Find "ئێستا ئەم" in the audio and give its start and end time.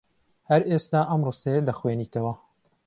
0.69-1.21